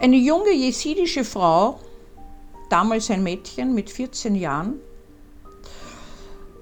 Eine 0.00 0.16
junge 0.16 0.54
jesidische 0.54 1.24
Frau, 1.24 1.78
damals 2.70 3.10
ein 3.10 3.22
Mädchen 3.22 3.74
mit 3.74 3.90
14 3.90 4.34
Jahren, 4.34 4.80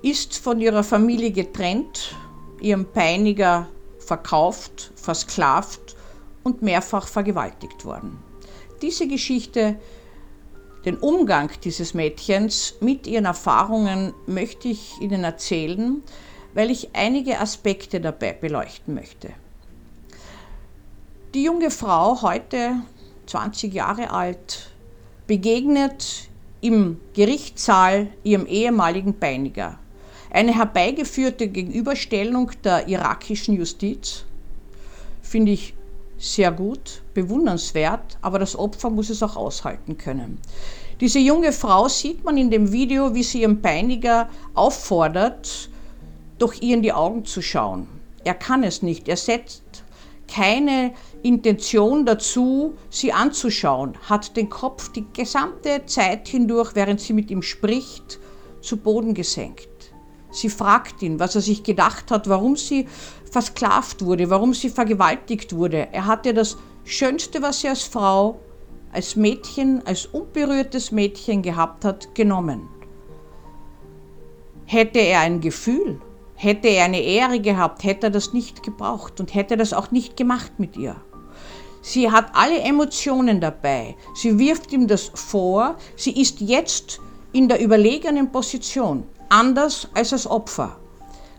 ist 0.00 0.38
von 0.38 0.58
ihrer 0.58 0.82
Familie 0.82 1.32
getrennt, 1.32 2.16
ihrem 2.62 2.86
Peiniger 2.86 3.68
verkauft, 3.98 4.90
versklavt 4.94 5.96
und 6.44 6.62
mehrfach 6.62 7.08
vergewaltigt 7.08 7.84
worden. 7.84 8.18
Diese 8.80 9.06
Geschichte, 9.06 9.78
den 10.86 10.96
Umgang 10.96 11.50
dieses 11.62 11.92
Mädchens 11.92 12.76
mit 12.80 13.06
ihren 13.06 13.26
Erfahrungen 13.26 14.14
möchte 14.26 14.68
ich 14.68 14.98
Ihnen 14.98 15.24
erzählen, 15.24 16.02
weil 16.54 16.70
ich 16.70 16.96
einige 16.96 17.38
Aspekte 17.38 18.00
dabei 18.00 18.32
beleuchten 18.32 18.94
möchte. 18.94 19.28
Die 21.34 21.42
junge 21.42 21.70
Frau, 21.70 22.22
heute 22.22 22.76
20 23.26 23.74
Jahre 23.74 24.10
alt, 24.10 24.70
begegnet 25.26 26.28
im 26.60 26.98
Gerichtssaal 27.14 28.08
ihrem 28.24 28.46
ehemaligen 28.46 29.14
Peiniger. 29.14 29.78
Eine 30.30 30.54
herbeigeführte 30.54 31.48
Gegenüberstellung 31.48 32.50
der 32.64 32.88
irakischen 32.88 33.54
Justiz 33.56 34.24
finde 35.22 35.52
ich 35.52 35.74
sehr 36.18 36.50
gut, 36.50 37.02
bewundernswert, 37.14 38.18
aber 38.22 38.38
das 38.38 38.56
Opfer 38.58 38.90
muss 38.90 39.10
es 39.10 39.22
auch 39.22 39.36
aushalten 39.36 39.98
können. 39.98 40.38
Diese 41.00 41.18
junge 41.18 41.52
Frau 41.52 41.88
sieht 41.88 42.24
man 42.24 42.38
in 42.38 42.50
dem 42.50 42.72
Video, 42.72 43.14
wie 43.14 43.22
sie 43.22 43.42
ihren 43.42 43.60
Peiniger 43.60 44.30
auffordert, 44.54 45.68
doch 46.38 46.54
ihr 46.54 46.74
in 46.74 46.82
die 46.82 46.92
Augen 46.92 47.24
zu 47.26 47.42
schauen. 47.42 47.86
Er 48.24 48.34
kann 48.34 48.64
es 48.64 48.82
nicht. 48.82 49.08
Er 49.08 49.16
setzt 49.16 49.62
keine 50.26 50.92
Intention 51.22 52.06
dazu, 52.06 52.74
sie 52.90 53.12
anzuschauen, 53.12 53.94
hat 54.08 54.36
den 54.36 54.48
Kopf 54.48 54.90
die 54.92 55.06
gesamte 55.12 55.84
Zeit 55.86 56.28
hindurch, 56.28 56.74
während 56.74 57.00
sie 57.00 57.12
mit 57.12 57.30
ihm 57.30 57.42
spricht, 57.42 58.20
zu 58.60 58.76
Boden 58.76 59.14
gesenkt. 59.14 59.68
Sie 60.30 60.50
fragt 60.50 61.02
ihn, 61.02 61.18
was 61.18 61.34
er 61.34 61.40
sich 61.40 61.62
gedacht 61.62 62.10
hat, 62.10 62.28
warum 62.28 62.56
sie 62.56 62.86
versklavt 63.30 64.04
wurde, 64.04 64.28
warum 64.28 64.54
sie 64.54 64.68
vergewaltigt 64.68 65.54
wurde. 65.54 65.88
Er 65.92 66.06
hatte 66.06 66.34
das 66.34 66.58
Schönste, 66.84 67.42
was 67.42 67.60
sie 67.60 67.68
als 67.68 67.82
Frau, 67.82 68.38
als 68.92 69.16
Mädchen, 69.16 69.82
als 69.86 70.06
unberührtes 70.06 70.92
Mädchen 70.92 71.42
gehabt 71.42 71.84
hat, 71.84 72.14
genommen. 72.14 72.68
Hätte 74.64 74.98
er 74.98 75.20
ein 75.20 75.40
Gefühl, 75.40 76.00
hätte 76.36 76.68
er 76.68 76.84
eine 76.84 77.00
Ehre 77.00 77.40
gehabt, 77.40 77.84
hätte 77.84 78.06
er 78.06 78.10
das 78.10 78.32
nicht 78.32 78.62
gebraucht 78.62 79.20
und 79.20 79.34
hätte 79.34 79.56
das 79.56 79.72
auch 79.72 79.90
nicht 79.90 80.16
gemacht 80.16 80.52
mit 80.58 80.76
ihr. 80.76 80.96
Sie 81.82 82.10
hat 82.10 82.30
alle 82.34 82.58
Emotionen 82.60 83.40
dabei. 83.40 83.96
Sie 84.14 84.38
wirft 84.38 84.72
ihm 84.72 84.88
das 84.88 85.10
vor. 85.14 85.76
Sie 85.94 86.20
ist 86.20 86.40
jetzt 86.40 87.00
in 87.32 87.48
der 87.48 87.60
überlegenen 87.60 88.32
Position, 88.32 89.04
anders 89.28 89.88
als 89.94 90.12
als 90.12 90.26
Opfer. 90.26 90.76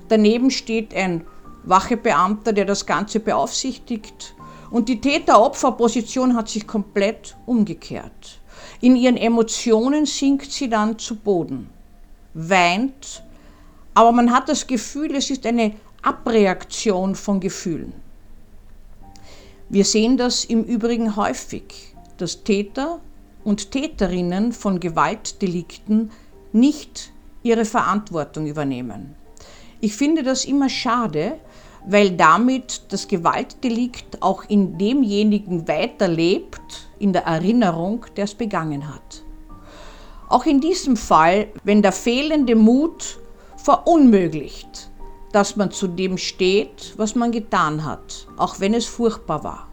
Daneben 0.09 0.50
steht 0.50 0.95
ein 0.95 1.26
Wachebeamter, 1.64 2.54
der 2.54 2.66
das 2.66 2.86
Ganze 2.86 3.20
beaufsichtigt. 3.20 4.36
Und 4.72 4.89
die 4.89 5.02
Täter-Opfer-Position 5.02 6.36
hat 6.36 6.50
sich 6.50 6.66
komplett 6.66 7.36
umgekehrt. 7.45 8.39
In 8.80 8.95
ihren 8.95 9.17
Emotionen 9.17 10.06
sinkt 10.06 10.52
sie 10.52 10.70
dann 10.70 10.98
zu 10.98 11.16
Boden, 11.16 11.70
weint, 12.34 13.23
aber 13.98 14.12
man 14.12 14.31
hat 14.31 14.48
das 14.48 14.67
Gefühl, 14.67 15.16
es 15.16 15.31
ist 15.31 15.44
eine 15.48 15.73
Abreaktion 16.03 17.16
von 17.16 17.40
Gefühlen. 17.40 17.94
Wir 19.70 19.86
sehen 19.86 20.17
das 20.17 20.45
im 20.45 20.64
Übrigen 20.64 21.16
häufig, 21.16 21.95
dass 22.17 22.44
Täter 22.44 23.00
und 23.44 23.72
Täterinnen 23.72 24.54
von 24.54 24.80
Gewaltdelikten 24.80 26.12
nicht 26.54 27.12
ihre 27.42 27.66
Verantwortung 27.66 28.45
übernehmen. 28.45 29.16
Ich 29.82 29.95
finde 29.95 30.21
das 30.21 30.45
immer 30.45 30.70
schade, 30.70 31.39
weil 31.88 32.11
damit 32.11 32.83
das 32.89 33.08
Gewaltdelikt 33.08 34.21
auch 34.21 34.44
in 34.48 34.77
demjenigen 34.77 35.67
weiterlebt, 35.67 36.88
in 37.00 37.14
der 37.14 37.23
Erinnerung, 37.23 38.05
der 38.16 38.26
es 38.26 38.36
begangen 38.36 38.94
hat. 38.94 39.23
Auch 40.30 40.45
in 40.45 40.61
diesem 40.61 40.98
Fall, 40.98 41.48
wenn 41.64 41.82
der 41.82 41.94
fehlende 41.94 42.55
Mut 42.55 43.17
verunmöglicht, 43.67 44.89
dass 45.33 45.58
man 45.58 45.72
zu 45.72 45.89
dem 45.89 46.17
steht, 46.17 46.94
was 46.95 47.16
man 47.16 47.33
getan 47.33 47.83
hat, 47.83 48.26
auch 48.38 48.61
wenn 48.61 48.73
es 48.73 48.86
furchtbar 48.86 49.44
war. 49.44 49.67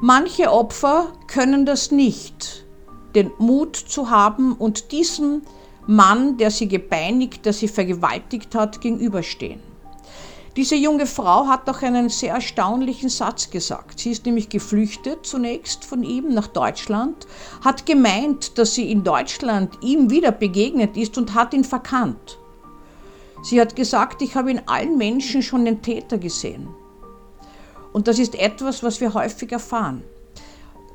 Manche 0.00 0.50
Opfer 0.50 1.12
können 1.28 1.64
das 1.66 1.92
nicht, 1.92 2.66
den 3.14 3.30
Mut 3.38 3.76
zu 3.76 4.10
haben 4.10 4.54
und 4.54 4.90
diesem 4.90 5.42
Mann, 5.86 6.36
der 6.36 6.50
sie 6.50 6.66
gepeinigt, 6.66 7.46
der 7.46 7.52
sie 7.52 7.68
vergewaltigt 7.68 8.56
hat, 8.56 8.80
gegenüberstehen. 8.80 9.60
Diese 10.54 10.74
junge 10.76 11.06
Frau 11.06 11.46
hat 11.46 11.66
doch 11.66 11.80
einen 11.80 12.10
sehr 12.10 12.34
erstaunlichen 12.34 13.08
Satz 13.08 13.48
gesagt. 13.48 14.00
Sie 14.00 14.10
ist 14.10 14.26
nämlich 14.26 14.50
geflüchtet 14.50 15.24
zunächst 15.24 15.86
von 15.86 16.02
ihm 16.02 16.34
nach 16.34 16.46
Deutschland, 16.46 17.26
hat 17.64 17.86
gemeint, 17.86 18.58
dass 18.58 18.74
sie 18.74 18.90
in 18.90 19.02
Deutschland 19.02 19.78
ihm 19.80 20.10
wieder 20.10 20.30
begegnet 20.30 20.98
ist 20.98 21.16
und 21.16 21.32
hat 21.34 21.54
ihn 21.54 21.64
verkannt. 21.64 22.38
Sie 23.42 23.58
hat 23.62 23.74
gesagt, 23.74 24.20
ich 24.20 24.34
habe 24.34 24.50
in 24.50 24.60
allen 24.68 24.98
Menschen 24.98 25.42
schon 25.42 25.64
den 25.64 25.80
Täter 25.80 26.18
gesehen. 26.18 26.68
Und 27.94 28.06
das 28.06 28.18
ist 28.18 28.34
etwas, 28.34 28.82
was 28.82 29.00
wir 29.00 29.14
häufig 29.14 29.52
erfahren. 29.52 30.02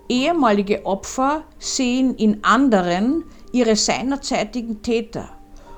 Ehemalige 0.07 0.85
Opfer 0.85 1.43
sehen 1.57 2.15
in 2.15 2.43
anderen 2.43 3.23
ihre 3.51 3.75
seinerzeitigen 3.75 4.83
Täter 4.83 5.29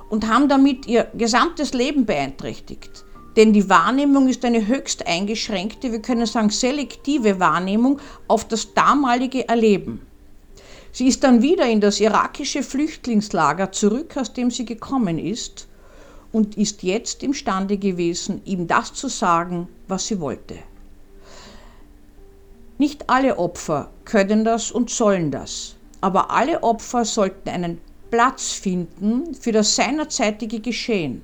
und 0.10 0.28
haben 0.28 0.50
damit 0.50 0.86
ihr 0.86 1.06
gesamtes 1.14 1.74
Leben 1.74 2.06
beeinträchtigt. 2.06 3.06
Denn 3.36 3.54
die 3.54 3.70
Wahrnehmung 3.70 4.28
ist 4.28 4.44
eine 4.44 4.68
höchst 4.68 5.06
eingeschränkte, 5.06 5.92
wir 5.92 6.02
können 6.02 6.26
sagen 6.26 6.50
selektive 6.50 7.40
Wahrnehmung 7.40 8.00
auf 8.28 8.48
das 8.48 8.74
damalige 8.74 9.48
Erleben. 9.48 10.02
Sie 10.92 11.08
ist 11.08 11.24
dann 11.24 11.42
wieder 11.42 11.68
in 11.68 11.82
das 11.82 12.00
irakische 12.00 12.64
Flüchtlingslager 12.64 13.72
zurück, 13.72 14.18
aus 14.18 14.34
dem 14.34 14.50
sie 14.50 14.66
gekommen 14.66 15.20
ist, 15.20 15.68
und 16.32 16.58
ist 16.58 16.84
jetzt 16.84 17.24
imstande 17.24 17.78
gewesen, 17.78 18.42
ihm 18.46 18.68
das 18.68 18.94
zu 18.94 19.08
sagen, 19.08 19.68
was 19.88 20.08
sie 20.08 20.20
wollte. 20.20 20.58
Nicht 22.78 23.10
alle 23.10 23.38
Opfer 23.38 23.90
können 24.06 24.46
das 24.46 24.72
und 24.72 24.90
sollen 24.90 25.32
das, 25.32 25.76
aber 26.02 26.32
alle 26.32 26.64
Opfer 26.64 27.04
sollten 27.04 27.50
einen 27.50 27.82
Platz 28.10 28.52
finden 28.52 29.36
für 29.36 29.52
das 29.52 29.76
seinerzeitige 29.76 30.60
Geschehen, 30.60 31.24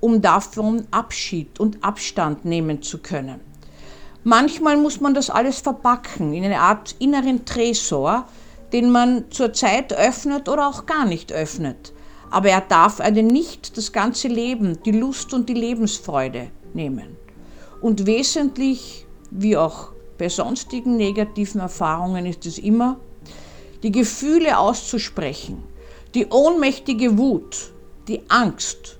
um 0.00 0.20
davon 0.20 0.86
Abschied 0.90 1.60
und 1.60 1.82
Abstand 1.84 2.44
nehmen 2.44 2.82
zu 2.82 2.98
können. 2.98 3.40
Manchmal 4.24 4.76
muss 4.76 5.00
man 5.00 5.14
das 5.14 5.30
alles 5.30 5.60
verpacken 5.60 6.34
in 6.34 6.44
eine 6.44 6.60
Art 6.60 6.94
inneren 6.98 7.44
Tresor, 7.44 8.26
den 8.72 8.90
man 8.90 9.30
zur 9.30 9.52
Zeit 9.52 9.92
öffnet 9.92 10.48
oder 10.48 10.68
auch 10.68 10.86
gar 10.86 11.06
nicht 11.06 11.32
öffnet, 11.32 11.92
aber 12.30 12.50
er 12.50 12.60
darf 12.60 13.00
einen 13.00 13.26
nicht 13.26 13.76
das 13.76 13.92
ganze 13.92 14.28
Leben, 14.28 14.78
die 14.84 14.92
Lust 14.92 15.32
und 15.34 15.48
die 15.48 15.54
Lebensfreude 15.54 16.50
nehmen. 16.74 17.16
Und 17.80 18.06
wesentlich, 18.06 19.06
wie 19.30 19.56
auch 19.56 19.92
bei 20.18 20.28
sonstigen 20.28 20.96
negativen 20.96 21.60
Erfahrungen, 21.60 22.26
ist 22.26 22.44
es 22.44 22.58
immer, 22.58 23.00
die 23.82 23.90
Gefühle 23.90 24.58
auszusprechen, 24.58 25.62
die 26.14 26.26
ohnmächtige 26.26 27.16
Wut, 27.16 27.72
die 28.06 28.20
Angst 28.28 28.98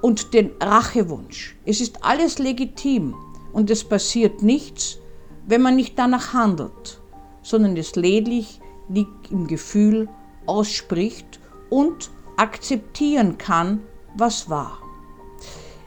und 0.00 0.34
den 0.34 0.50
Rachewunsch. 0.60 1.56
Es 1.64 1.80
ist 1.80 2.04
alles 2.04 2.38
legitim 2.38 3.14
und 3.52 3.70
es 3.70 3.84
passiert 3.84 4.42
nichts, 4.42 4.98
wenn 5.46 5.62
man 5.62 5.76
nicht 5.76 5.98
danach 5.98 6.32
handelt, 6.32 7.00
sondern 7.42 7.76
es 7.76 7.96
lediglich 7.96 8.60
liegt 8.88 9.30
im 9.30 9.46
Gefühl 9.46 10.08
ausspricht 10.46 11.40
und 11.70 12.10
akzeptieren 12.36 13.38
kann, 13.38 13.80
was 14.16 14.48
war. 14.48 14.78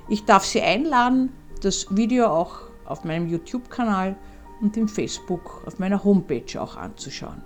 Ich 0.09 0.25
darf 0.25 0.45
Sie 0.45 0.61
einladen, 0.61 1.31
das 1.61 1.87
Video 1.95 2.27
auch 2.27 2.61
auf 2.85 3.03
meinem 3.03 3.27
YouTube-Kanal 3.27 4.15
und 4.61 4.75
im 4.77 4.87
Facebook 4.87 5.63
auf 5.65 5.79
meiner 5.79 6.03
Homepage 6.03 6.61
auch 6.61 6.75
anzuschauen. 6.75 7.41